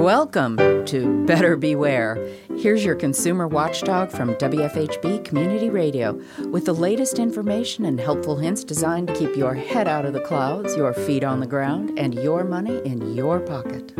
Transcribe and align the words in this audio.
Welcome 0.00 0.56
to 0.86 1.26
Better 1.26 1.56
Beware. 1.56 2.16
Here's 2.56 2.82
your 2.82 2.94
consumer 2.94 3.46
watchdog 3.46 4.10
from 4.10 4.34
WFHB 4.36 5.26
Community 5.26 5.68
Radio 5.68 6.18
with 6.46 6.64
the 6.64 6.72
latest 6.72 7.18
information 7.18 7.84
and 7.84 8.00
helpful 8.00 8.38
hints 8.38 8.64
designed 8.64 9.08
to 9.08 9.14
keep 9.14 9.36
your 9.36 9.52
head 9.52 9.86
out 9.86 10.06
of 10.06 10.14
the 10.14 10.22
clouds, 10.22 10.74
your 10.74 10.94
feet 10.94 11.22
on 11.22 11.40
the 11.40 11.46
ground, 11.46 11.98
and 11.98 12.14
your 12.14 12.44
money 12.44 12.80
in 12.86 13.14
your 13.14 13.40
pocket. 13.40 13.92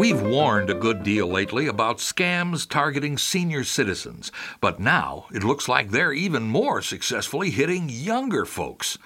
We've 0.00 0.22
warned 0.22 0.70
a 0.70 0.74
good 0.74 1.02
deal 1.02 1.26
lately 1.26 1.66
about 1.66 1.98
scams 1.98 2.66
targeting 2.66 3.18
senior 3.18 3.64
citizens, 3.64 4.32
but 4.58 4.80
now 4.80 5.26
it 5.30 5.44
looks 5.44 5.68
like 5.68 5.90
they're 5.90 6.14
even 6.14 6.44
more 6.44 6.80
successfully 6.80 7.50
hitting 7.50 7.90
younger 7.90 8.46
folks. 8.46 8.96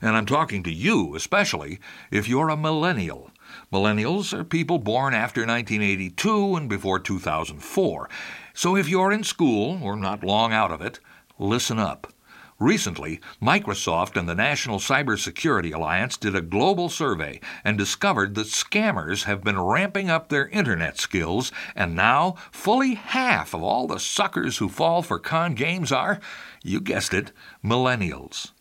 And 0.00 0.14
I'm 0.14 0.26
talking 0.26 0.62
to 0.62 0.72
you 0.72 1.16
especially 1.16 1.80
if 2.12 2.28
you're 2.28 2.50
a 2.50 2.56
millennial. 2.56 3.32
Millennials 3.72 4.32
are 4.32 4.44
people 4.44 4.78
born 4.78 5.12
after 5.12 5.40
1982 5.40 6.54
and 6.54 6.68
before 6.68 7.00
2004. 7.00 8.08
So 8.52 8.76
if 8.76 8.88
you're 8.88 9.10
in 9.10 9.24
school 9.24 9.80
or 9.82 9.96
not 9.96 10.22
long 10.22 10.52
out 10.52 10.70
of 10.70 10.80
it, 10.80 11.00
listen 11.36 11.80
up. 11.80 12.13
Recently, 12.60 13.20
Microsoft 13.42 14.16
and 14.16 14.28
the 14.28 14.34
National 14.34 14.78
Cybersecurity 14.78 15.74
Alliance 15.74 16.16
did 16.16 16.36
a 16.36 16.40
global 16.40 16.88
survey 16.88 17.40
and 17.64 17.76
discovered 17.76 18.36
that 18.36 18.46
scammers 18.46 19.24
have 19.24 19.42
been 19.42 19.60
ramping 19.60 20.08
up 20.08 20.28
their 20.28 20.46
internet 20.48 20.98
skills, 20.98 21.50
and 21.74 21.96
now 21.96 22.36
fully 22.52 22.94
half 22.94 23.54
of 23.54 23.62
all 23.62 23.88
the 23.88 23.98
suckers 23.98 24.58
who 24.58 24.68
fall 24.68 25.02
for 25.02 25.18
con 25.18 25.54
games 25.54 25.90
are, 25.90 26.20
you 26.62 26.80
guessed 26.80 27.12
it, 27.12 27.32
millennials. 27.64 28.52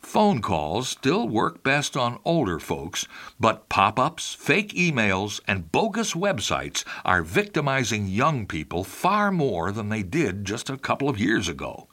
Phone 0.00 0.40
calls 0.40 0.88
still 0.88 1.28
work 1.28 1.62
best 1.62 1.96
on 1.96 2.18
older 2.24 2.58
folks, 2.58 3.06
but 3.38 3.68
pop 3.68 3.98
ups, 3.98 4.34
fake 4.34 4.72
emails, 4.72 5.40
and 5.46 5.70
bogus 5.70 6.14
websites 6.14 6.84
are 7.04 7.22
victimizing 7.22 8.08
young 8.08 8.46
people 8.46 8.82
far 8.82 9.30
more 9.30 9.70
than 9.70 9.88
they 9.88 10.02
did 10.02 10.44
just 10.44 10.68
a 10.70 10.78
couple 10.78 11.08
of 11.08 11.20
years 11.20 11.48
ago. 11.48 11.86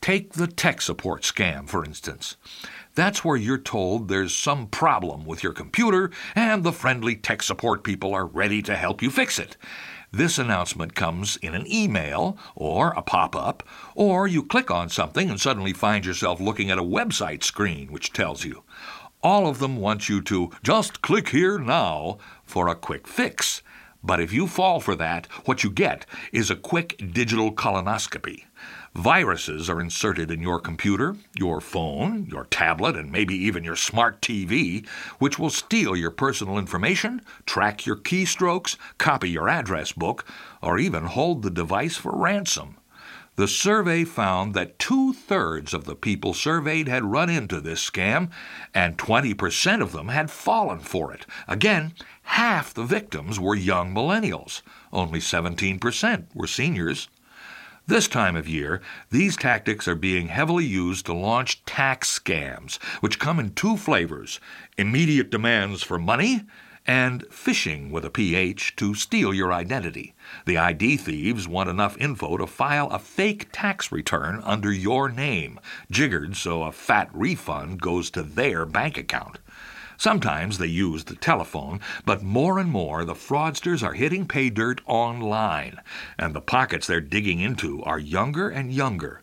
Take 0.00 0.32
the 0.32 0.46
tech 0.46 0.80
support 0.80 1.22
scam, 1.22 1.68
for 1.68 1.84
instance. 1.84 2.36
That's 3.00 3.24
where 3.24 3.38
you're 3.38 3.56
told 3.56 4.08
there's 4.08 4.36
some 4.36 4.66
problem 4.66 5.24
with 5.24 5.42
your 5.42 5.54
computer 5.54 6.10
and 6.34 6.62
the 6.62 6.70
friendly 6.70 7.16
tech 7.16 7.42
support 7.42 7.82
people 7.82 8.12
are 8.12 8.26
ready 8.26 8.60
to 8.60 8.76
help 8.76 9.00
you 9.00 9.08
fix 9.08 9.38
it. 9.38 9.56
This 10.12 10.36
announcement 10.36 10.94
comes 10.94 11.38
in 11.38 11.54
an 11.54 11.64
email 11.66 12.36
or 12.54 12.90
a 12.90 13.00
pop 13.00 13.34
up, 13.34 13.66
or 13.94 14.28
you 14.28 14.42
click 14.42 14.70
on 14.70 14.90
something 14.90 15.30
and 15.30 15.40
suddenly 15.40 15.72
find 15.72 16.04
yourself 16.04 16.40
looking 16.40 16.70
at 16.70 16.76
a 16.76 16.82
website 16.82 17.42
screen 17.42 17.90
which 17.90 18.12
tells 18.12 18.44
you. 18.44 18.64
All 19.22 19.46
of 19.46 19.60
them 19.60 19.78
want 19.78 20.10
you 20.10 20.20
to 20.20 20.50
just 20.62 21.00
click 21.00 21.30
here 21.30 21.58
now 21.58 22.18
for 22.44 22.68
a 22.68 22.74
quick 22.74 23.08
fix. 23.08 23.62
But 24.02 24.20
if 24.20 24.32
you 24.32 24.46
fall 24.46 24.80
for 24.80 24.94
that, 24.96 25.26
what 25.44 25.62
you 25.62 25.70
get 25.70 26.06
is 26.32 26.50
a 26.50 26.56
quick 26.56 26.96
digital 27.12 27.52
colonoscopy. 27.52 28.44
Viruses 28.94 29.70
are 29.70 29.80
inserted 29.80 30.30
in 30.30 30.40
your 30.40 30.58
computer, 30.58 31.16
your 31.36 31.60
phone, 31.60 32.26
your 32.26 32.44
tablet, 32.46 32.96
and 32.96 33.12
maybe 33.12 33.34
even 33.36 33.62
your 33.62 33.76
smart 33.76 34.20
TV, 34.20 34.86
which 35.18 35.38
will 35.38 35.50
steal 35.50 35.94
your 35.94 36.10
personal 36.10 36.58
information, 36.58 37.22
track 37.46 37.86
your 37.86 37.96
keystrokes, 37.96 38.76
copy 38.98 39.30
your 39.30 39.48
address 39.48 39.92
book, 39.92 40.24
or 40.60 40.78
even 40.78 41.04
hold 41.04 41.42
the 41.42 41.50
device 41.50 41.96
for 41.96 42.12
ransom. 42.12 42.79
The 43.40 43.48
survey 43.48 44.04
found 44.04 44.52
that 44.52 44.78
two 44.78 45.14
thirds 45.14 45.72
of 45.72 45.84
the 45.84 45.94
people 45.94 46.34
surveyed 46.34 46.88
had 46.88 47.06
run 47.06 47.30
into 47.30 47.58
this 47.58 47.82
scam, 47.82 48.28
and 48.74 48.98
20% 48.98 49.80
of 49.80 49.92
them 49.92 50.08
had 50.08 50.30
fallen 50.30 50.80
for 50.80 51.10
it. 51.14 51.24
Again, 51.48 51.94
half 52.24 52.74
the 52.74 52.84
victims 52.84 53.40
were 53.40 53.54
young 53.54 53.94
millennials. 53.94 54.60
Only 54.92 55.20
17% 55.20 56.26
were 56.34 56.46
seniors. 56.46 57.08
This 57.86 58.08
time 58.08 58.36
of 58.36 58.46
year, 58.46 58.82
these 59.08 59.38
tactics 59.38 59.88
are 59.88 59.94
being 59.94 60.28
heavily 60.28 60.66
used 60.66 61.06
to 61.06 61.14
launch 61.14 61.64
tax 61.64 62.18
scams, 62.18 62.76
which 63.00 63.18
come 63.18 63.40
in 63.40 63.54
two 63.54 63.78
flavors 63.78 64.38
immediate 64.76 65.30
demands 65.30 65.82
for 65.82 65.98
money 65.98 66.42
and 66.90 67.22
phishing 67.28 67.88
with 67.88 68.04
a 68.04 68.10
PH 68.10 68.74
to 68.74 68.96
steal 68.96 69.32
your 69.32 69.52
identity. 69.52 70.12
The 70.44 70.58
ID 70.58 70.96
thieves 70.96 71.46
want 71.46 71.70
enough 71.70 71.96
info 71.98 72.36
to 72.36 72.48
file 72.48 72.90
a 72.90 72.98
fake 72.98 73.46
tax 73.52 73.92
return 73.92 74.42
under 74.42 74.72
your 74.72 75.08
name, 75.08 75.60
jiggered 75.88 76.34
so 76.34 76.64
a 76.64 76.72
fat 76.72 77.08
refund 77.12 77.80
goes 77.80 78.10
to 78.10 78.24
their 78.24 78.66
bank 78.66 78.98
account. 78.98 79.38
Sometimes 80.00 80.56
they 80.56 80.66
use 80.66 81.04
the 81.04 81.14
telephone, 81.14 81.78
but 82.06 82.22
more 82.22 82.58
and 82.58 82.70
more 82.70 83.04
the 83.04 83.12
fraudsters 83.12 83.86
are 83.86 83.92
hitting 83.92 84.26
pay 84.26 84.48
dirt 84.48 84.80
online, 84.86 85.78
and 86.18 86.34
the 86.34 86.40
pockets 86.40 86.86
they're 86.86 87.02
digging 87.02 87.40
into 87.40 87.82
are 87.82 87.98
younger 87.98 88.48
and 88.48 88.72
younger. 88.72 89.20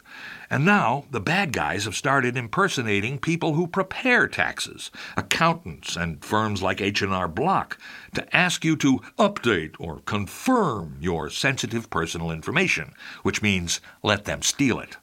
And 0.51 0.65
now 0.65 1.05
the 1.09 1.19
bad 1.19 1.51
guys 1.51 1.85
have 1.85 1.95
started 1.95 2.37
impersonating 2.37 3.17
people 3.17 3.55
who 3.55 3.65
prepare 3.65 4.27
taxes, 4.27 4.91
accountants 5.17 5.95
and 5.95 6.23
firms 6.23 6.61
like 6.61 6.79
H&R 6.79 7.27
Block, 7.27 7.79
to 8.13 8.37
ask 8.37 8.63
you 8.63 8.75
to 8.75 8.99
update 9.17 9.73
or 9.79 10.01
confirm 10.01 10.97
your 10.99 11.31
sensitive 11.31 11.89
personal 11.89 12.29
information, 12.29 12.93
which 13.23 13.41
means 13.41 13.81
let 14.03 14.25
them 14.25 14.43
steal 14.43 14.79
it. 14.79 14.97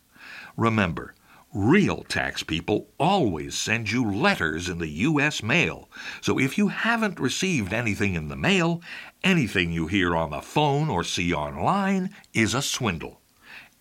Remember, 0.57 1.15
Real 1.55 2.03
tax 2.09 2.43
people 2.43 2.89
always 2.99 3.55
send 3.55 3.93
you 3.93 4.13
letters 4.13 4.69
in 4.69 4.79
the 4.79 4.89
U.S. 4.89 5.41
mail. 5.41 5.89
So 6.21 6.37
if 6.37 6.59
you 6.59 6.67
haven't 6.67 7.21
received 7.21 7.73
anything 7.73 8.15
in 8.15 8.27
the 8.27 8.35
mail, 8.35 8.83
anything 9.23 9.71
you 9.71 9.87
hear 9.87 10.17
on 10.17 10.31
the 10.31 10.41
phone 10.41 10.91
or 10.91 11.05
see 11.05 11.33
online 11.33 12.11
is 12.33 12.55
a 12.55 12.61
swindle. 12.61 13.21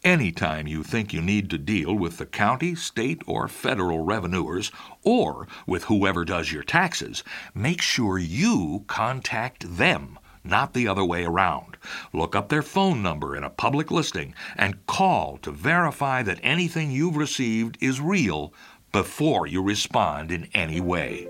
Anytime 0.04 0.68
you 0.68 0.84
think 0.84 1.14
you 1.14 1.22
need 1.22 1.50
to 1.50 1.58
deal 1.58 1.96
with 1.96 2.20
the 2.20 2.28
county, 2.28 2.76
state, 2.76 3.24
or 3.26 3.48
federal 3.48 4.02
revenuers, 4.02 4.72
or 5.02 5.48
with 5.66 5.86
whoever 5.86 6.24
does 6.24 6.52
your 6.52 6.62
taxes, 6.62 7.24
make 7.56 7.82
sure 7.82 8.20
you 8.20 8.84
contact 8.86 9.78
them 9.78 10.20
not 10.44 10.74
the 10.74 10.88
other 10.88 11.04
way 11.04 11.26
around. 11.26 11.78
Look 12.12 12.36
up 12.36 12.50
their 12.50 12.62
phone 12.62 13.02
number 13.02 13.36
in 13.36 13.44
a 13.44 13.50
public 13.50 13.92
listing 13.92 14.34
and 14.56 14.86
call 14.88 15.38
to 15.38 15.52
verify 15.52 16.24
that 16.24 16.40
anything 16.44 16.92
you've 16.92 17.18
received 17.18 17.78
is 17.82 18.02
real 18.02 18.54
before 18.92 19.48
you 19.48 19.62
respond 19.62 20.32
in 20.32 20.50
any 20.54 20.80
way. 20.80 21.28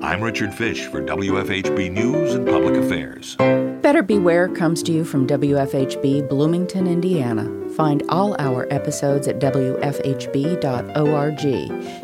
I'm 0.00 0.22
Richard 0.22 0.54
Fish 0.54 0.86
for 0.86 1.02
WFHB 1.02 1.90
News 1.90 2.34
and 2.34 2.46
Public 2.46 2.76
Affairs. 2.76 3.34
Better 3.82 4.02
Beware 4.02 4.48
comes 4.48 4.80
to 4.84 4.92
you 4.92 5.04
from 5.04 5.26
WFHB 5.26 6.28
Bloomington, 6.28 6.86
Indiana. 6.86 7.50
Find 7.70 8.04
all 8.08 8.36
our 8.38 8.72
episodes 8.72 9.26
at 9.26 9.40
WFHB.org. 9.40 9.72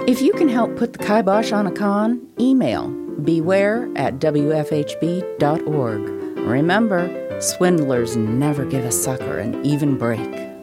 If 0.09 0.21
you 0.21 0.33
can 0.33 0.49
help 0.49 0.77
put 0.77 0.93
the 0.93 0.99
kibosh 0.99 1.53
on 1.53 1.69
a 1.69 1.73
con, 1.73 2.27
email 2.41 3.04
beware 3.23 3.89
at 3.97 4.19
WFHB.org. 4.19 6.01
Remember, 6.47 7.41
swindlers 7.41 8.17
never 8.17 8.65
give 8.65 8.85
a 8.85 8.93
sucker 8.93 9.39
an 9.39 9.65
even 9.65 9.97
break. 9.97 10.54